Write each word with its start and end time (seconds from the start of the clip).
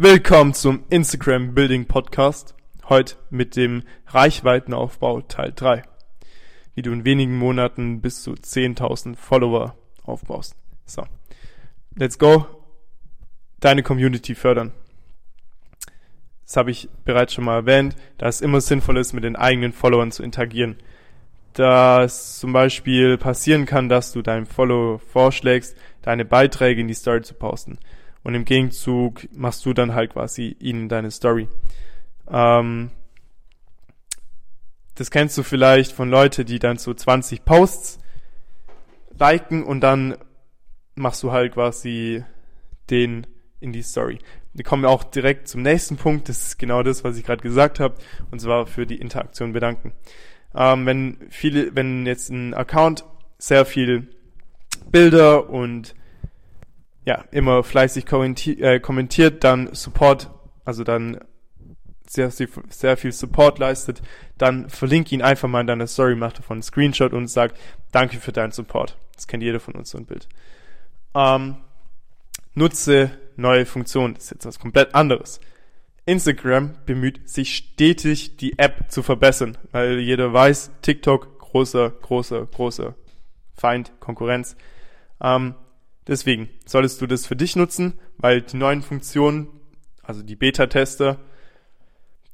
Willkommen 0.00 0.54
zum 0.54 0.84
Instagram 0.90 1.54
Building 1.54 1.86
Podcast. 1.86 2.54
Heute 2.88 3.16
mit 3.30 3.56
dem 3.56 3.82
Reichweitenaufbau 4.06 5.22
Teil 5.22 5.52
3. 5.52 5.82
Wie 6.76 6.82
du 6.82 6.92
in 6.92 7.04
wenigen 7.04 7.36
Monaten 7.36 8.00
bis 8.00 8.22
zu 8.22 8.34
10.000 8.34 9.16
Follower 9.16 9.74
aufbaust. 10.04 10.54
So. 10.86 11.04
Let's 11.96 12.16
go. 12.16 12.46
Deine 13.58 13.82
Community 13.82 14.36
fördern. 14.36 14.70
Das 16.46 16.56
habe 16.56 16.70
ich 16.70 16.88
bereits 17.04 17.34
schon 17.34 17.46
mal 17.46 17.56
erwähnt, 17.56 17.96
da 18.18 18.28
es 18.28 18.40
immer 18.40 18.60
sinnvoll 18.60 18.98
ist, 18.98 19.14
mit 19.14 19.24
den 19.24 19.34
eigenen 19.34 19.72
Followern 19.72 20.12
zu 20.12 20.22
interagieren. 20.22 20.76
Da 21.54 22.04
es 22.04 22.38
zum 22.38 22.52
Beispiel 22.52 23.18
passieren 23.18 23.66
kann, 23.66 23.88
dass 23.88 24.12
du 24.12 24.22
deinem 24.22 24.46
Follower 24.46 25.00
vorschlägst, 25.00 25.76
deine 26.02 26.24
Beiträge 26.24 26.82
in 26.82 26.86
die 26.86 26.94
Story 26.94 27.22
zu 27.22 27.34
posten 27.34 27.80
und 28.22 28.34
im 28.34 28.44
Gegenzug 28.44 29.28
machst 29.32 29.64
du 29.64 29.72
dann 29.72 29.94
halt 29.94 30.12
quasi 30.12 30.56
ihnen 30.58 30.88
deine 30.88 31.10
Story. 31.10 31.48
Ähm, 32.30 32.90
das 34.94 35.10
kennst 35.10 35.38
du 35.38 35.42
vielleicht 35.42 35.92
von 35.92 36.10
Leuten, 36.10 36.44
die 36.44 36.58
dann 36.58 36.76
so 36.76 36.92
20 36.92 37.44
Posts 37.44 38.00
liken 39.18 39.62
und 39.62 39.80
dann 39.80 40.16
machst 40.94 41.22
du 41.22 41.32
halt 41.32 41.54
quasi 41.54 42.24
den 42.90 43.26
in 43.60 43.72
die 43.72 43.82
Story. 43.82 44.18
Wir 44.52 44.64
kommen 44.64 44.84
auch 44.84 45.04
direkt 45.04 45.48
zum 45.48 45.62
nächsten 45.62 45.96
Punkt. 45.96 46.28
Das 46.28 46.42
ist 46.42 46.58
genau 46.58 46.82
das, 46.82 47.04
was 47.04 47.16
ich 47.16 47.24
gerade 47.24 47.42
gesagt 47.42 47.80
habe, 47.80 47.94
und 48.30 48.40
zwar 48.40 48.66
für 48.66 48.86
die 48.86 49.00
Interaktion 49.00 49.52
bedanken. 49.52 49.92
Ähm, 50.54 50.86
wenn 50.86 51.18
viele, 51.28 51.74
wenn 51.76 52.06
jetzt 52.06 52.30
ein 52.30 52.54
Account 52.54 53.04
sehr 53.38 53.64
viel 53.64 54.08
Bilder 54.90 55.50
und 55.50 55.94
ja, 57.08 57.24
immer 57.30 57.64
fleißig 57.64 58.04
äh, 58.12 58.80
kommentiert, 58.80 59.42
dann 59.42 59.74
Support, 59.74 60.28
also 60.66 60.84
dann 60.84 61.18
sehr, 62.06 62.30
sehr 62.30 62.98
viel 62.98 63.12
Support 63.12 63.58
leistet, 63.58 64.02
dann 64.36 64.68
verlinke 64.68 65.14
ihn 65.14 65.22
einfach 65.22 65.48
mal 65.48 65.62
in 65.62 65.66
deiner 65.66 65.86
Story, 65.86 66.14
mach 66.16 66.34
davon 66.34 66.56
einen 66.56 66.62
Screenshot 66.62 67.14
und 67.14 67.28
sag, 67.28 67.54
danke 67.92 68.18
für 68.18 68.32
deinen 68.32 68.52
Support. 68.52 68.98
Das 69.14 69.26
kennt 69.26 69.42
jeder 69.42 69.58
von 69.58 69.74
uns, 69.74 69.88
so 69.88 69.96
ein 69.96 70.04
Bild. 70.04 70.28
Ähm, 71.14 71.56
nutze 72.52 73.10
neue 73.36 73.64
Funktionen. 73.64 74.12
Das 74.12 74.24
ist 74.24 74.30
jetzt 74.32 74.44
was 74.44 74.58
komplett 74.58 74.94
anderes. 74.94 75.40
Instagram 76.04 76.74
bemüht 76.84 77.26
sich 77.26 77.56
stetig, 77.56 78.36
die 78.36 78.58
App 78.58 78.90
zu 78.90 79.02
verbessern, 79.02 79.56
weil 79.72 79.98
jeder 79.98 80.30
weiß, 80.34 80.72
TikTok, 80.82 81.38
großer, 81.38 81.88
großer, 81.88 82.44
großer 82.44 82.96
Feind, 83.54 83.92
Konkurrenz. 83.98 84.56
Ähm, 85.22 85.54
Deswegen 86.08 86.48
solltest 86.64 87.00
du 87.00 87.06
das 87.06 87.26
für 87.26 87.36
dich 87.36 87.54
nutzen, 87.54 87.98
weil 88.16 88.40
die 88.40 88.56
neuen 88.56 88.82
Funktionen, 88.82 89.48
also 90.02 90.22
die 90.22 90.36
Beta-Tester, 90.36 91.18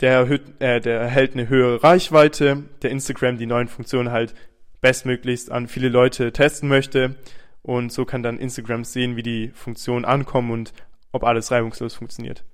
der, 0.00 0.28
äh, 0.60 0.80
der 0.80 1.00
erhält 1.00 1.34
eine 1.34 1.48
höhere 1.48 1.82
Reichweite, 1.82 2.64
der 2.82 2.90
Instagram 2.90 3.36
die 3.36 3.46
neuen 3.46 3.68
Funktionen 3.68 4.10
halt 4.10 4.34
bestmöglichst 4.80 5.50
an 5.50 5.66
viele 5.66 5.88
Leute 5.88 6.32
testen 6.32 6.68
möchte 6.68 7.16
und 7.62 7.92
so 7.92 8.04
kann 8.04 8.22
dann 8.22 8.38
Instagram 8.38 8.84
sehen, 8.84 9.16
wie 9.16 9.22
die 9.22 9.50
Funktionen 9.54 10.04
ankommen 10.04 10.50
und 10.50 10.72
ob 11.12 11.24
alles 11.24 11.50
reibungslos 11.50 11.94
funktioniert. 11.94 12.44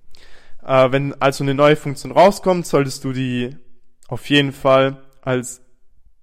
Äh, 0.64 0.92
wenn 0.92 1.20
also 1.20 1.44
eine 1.44 1.54
neue 1.54 1.76
Funktion 1.76 2.12
rauskommt, 2.12 2.66
solltest 2.66 3.04
du 3.04 3.12
die 3.12 3.56
auf 4.08 4.28
jeden 4.30 4.52
Fall 4.52 5.02
als 5.22 5.60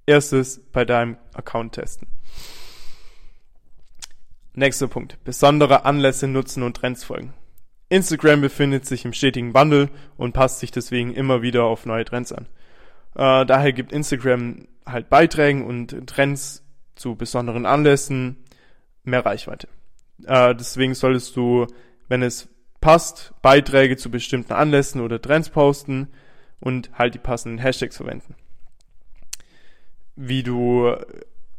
erstes 0.05 0.59
bei 0.71 0.85
deinem 0.85 1.17
Account 1.33 1.73
testen. 1.73 2.07
Nächster 4.57 4.87
Punkt. 4.87 5.23
Besondere 5.23 5.85
Anlässe 5.85 6.27
nutzen 6.27 6.63
und 6.63 6.77
Trends 6.77 7.03
folgen. 7.03 7.35
Instagram 7.89 8.41
befindet 8.41 8.87
sich 8.87 9.05
im 9.05 9.13
stetigen 9.13 9.53
Wandel 9.53 9.91
und 10.17 10.33
passt 10.33 10.61
sich 10.61 10.71
deswegen 10.71 11.13
immer 11.13 11.43
wieder 11.43 11.65
auf 11.65 11.85
neue 11.85 12.03
Trends 12.05 12.33
an. 12.33 12.47
Äh, 13.13 13.45
daher 13.45 13.71
gibt 13.71 13.91
Instagram 13.91 14.67
halt 14.83 15.11
Beiträgen 15.11 15.63
und 15.63 16.07
Trends 16.07 16.63
zu 16.95 17.15
besonderen 17.15 17.67
Anlässen 17.67 18.37
mehr 19.03 19.23
Reichweite. 19.23 19.67
Äh, 20.25 20.55
deswegen 20.55 20.95
solltest 20.95 21.35
du, 21.35 21.67
wenn 22.07 22.23
es 22.23 22.49
passt, 22.81 23.35
Beiträge 23.43 23.95
zu 23.95 24.09
bestimmten 24.09 24.53
Anlässen 24.53 25.01
oder 25.01 25.21
Trends 25.21 25.51
posten 25.51 26.07
und 26.59 26.89
halt 26.97 27.13
die 27.13 27.19
passenden 27.19 27.59
Hashtags 27.59 27.97
verwenden. 27.97 28.33
Wie 30.15 30.41
du 30.41 30.95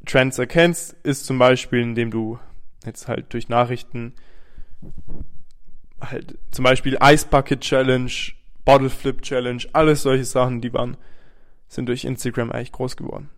Trends 0.05 0.37
erkennst, 0.41 0.97
ist 1.05 1.27
zum 1.27 1.39
Beispiel, 1.39 1.81
indem 1.81 2.11
du 2.11 2.41
jetzt 2.85 3.09
halt 3.09 3.33
durch 3.33 3.49
Nachrichten 3.49 4.15
halt 6.01 6.39
zum 6.51 6.65
Beispiel 6.65 6.99
Ice 7.03 7.27
Bucket 7.27 7.61
Challenge, 7.61 8.11
Bottle 8.65 8.91
Flip 8.91 9.21
Challenge, 9.23 9.63
alles 9.73 10.03
solche 10.03 10.25
Sachen, 10.25 10.61
die 10.61 10.73
waren, 10.73 10.97
sind 11.69 11.87
durch 11.87 12.05
Instagram 12.05 12.53
eigentlich 12.53 12.73
groß 12.73 12.97
geworden. 12.97 13.31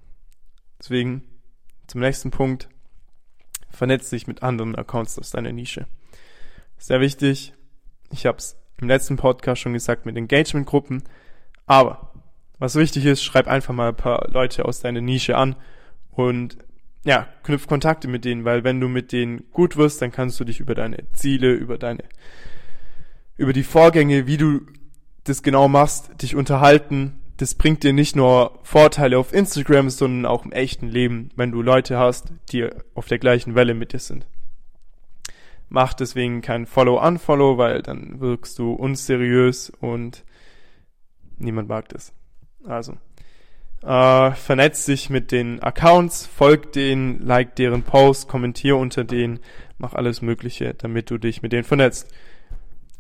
Deswegen 0.79 1.23
zum 1.87 2.01
nächsten 2.01 2.31
Punkt. 2.31 2.69
Vernetz 3.71 4.11
dich 4.11 4.27
mit 4.27 4.43
anderen 4.43 4.75
Accounts 4.75 5.19
aus 5.19 5.31
deiner 5.31 5.53
Nische. 5.53 5.87
Sehr 6.79 7.01
wichtig. 7.01 7.55
Ich 8.11 8.27
habe 8.27 8.39
es 8.39 8.57
im 8.79 8.89
letzten 8.89 9.17
Podcast 9.17 9.61
schon 9.61 9.73
gesagt 9.73 10.07
mit 10.07 10.17
Engagement-Gruppen. 10.17 11.05
Aber 11.67 12.13
was 12.59 12.75
wichtig 12.75 13.05
ist, 13.05 13.23
schreib 13.23 13.47
einfach 13.47 13.75
mal 13.75 13.91
ein 13.91 13.97
paar 13.97 14.29
Leute 14.31 14.65
aus 14.65 14.81
deiner 14.81 15.01
Nische 15.01 15.37
an 15.37 15.57
und 16.11 16.59
ja, 17.05 17.29
knüpf 17.43 17.67
Kontakte 17.67 18.09
mit 18.09 18.25
denen, 18.25 18.45
weil 18.45 18.65
wenn 18.65 18.81
du 18.81 18.89
mit 18.89 19.13
denen 19.13 19.51
gut 19.53 19.77
wirst, 19.77 20.03
dann 20.03 20.13
kannst 20.13 20.39
du 20.39 20.45
dich 20.45 20.61
über 20.61 20.75
deine 20.75 21.11
Ziele, 21.13 21.53
über 21.53 21.79
deine, 21.79 22.05
über 23.37 23.53
die 23.53 23.63
Vorgänge, 23.63 24.27
wie 24.27 24.37
du 24.37 24.61
das 25.25 25.43
genau 25.43 25.69
machst, 25.69 26.23
dich 26.23 26.37
unterhalten. 26.37 27.21
Das 27.37 27.55
bringt 27.55 27.83
dir 27.83 27.95
nicht 27.95 28.17
nur 28.17 28.59
Vorteile 28.63 29.19
auf 29.19 29.33
Instagram, 29.33 29.89
sondern 29.89 30.27
auch 30.31 30.45
im 30.45 30.53
echten 30.53 30.89
Leben, 30.89 31.31
wenn 31.37 31.53
du 31.53 31.63
Leute 31.63 31.99
hast, 31.99 32.33
die 32.51 32.69
auf 32.95 33.07
der 33.07 33.19
gleichen 33.19 33.55
Welle 33.55 33.73
mit 33.75 33.95
dir 33.95 33.99
sind. 33.99 34.27
Mach 35.71 35.95
deswegen 35.95 36.43
kein 36.43 36.67
Follow-Unfollow, 36.67 37.57
weil 37.57 37.81
dann 37.81 38.21
wirkst 38.21 38.59
du 38.59 38.73
unseriös 38.73 39.71
und 39.81 40.25
niemand 41.39 41.69
mag 41.69 41.89
das. 41.89 42.13
Also, 42.65 42.99
äh, 43.83 44.33
vernetz 44.33 44.85
dich 44.85 45.11
mit 45.11 45.33
den 45.33 45.63
Accounts, 45.63 46.27
folg 46.27 46.73
denen, 46.73 47.21
like 47.21 47.57
deren 47.57 47.83
Posts, 47.83 48.29
kommentier 48.29 48.77
unter 48.77 49.05
denen, 49.05 49.41
mach 49.79 49.95
alles 49.95 50.23
Mögliche, 50.23 50.75
damit 50.75 51.11
du 51.11 51.19
dich 51.19 51.43
mit 51.43 51.53
denen 51.53 51.65
vernetzt. 51.65 52.13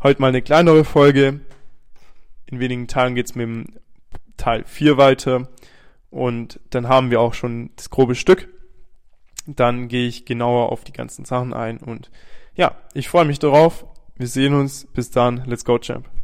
Heute 0.02 0.20
mal 0.20 0.28
eine 0.28 0.42
kleinere 0.42 0.84
Folge. 0.84 1.40
In 2.46 2.60
wenigen 2.60 2.88
Tagen 2.88 3.14
geht's 3.14 3.34
mit 3.34 3.46
dem 3.46 3.66
Teil 4.36 4.64
4 4.64 4.96
weiter 4.96 5.48
und 6.08 6.58
dann 6.70 6.88
haben 6.88 7.10
wir 7.10 7.20
auch 7.20 7.34
schon 7.34 7.70
das 7.76 7.90
grobe 7.90 8.14
Stück. 8.14 8.48
Dann 9.46 9.88
gehe 9.88 10.08
ich 10.08 10.24
genauer 10.24 10.72
auf 10.72 10.84
die 10.84 10.92
ganzen 10.92 11.24
Sachen 11.24 11.52
ein 11.52 11.78
und 11.78 12.10
ja, 12.54 12.76
ich 12.94 13.08
freue 13.08 13.24
mich 13.24 13.38
darauf. 13.38 13.86
Wir 14.16 14.26
sehen 14.26 14.54
uns. 14.54 14.86
Bis 14.86 15.10
dann. 15.10 15.44
Let's 15.46 15.64
go, 15.64 15.78
Champ. 15.78 16.19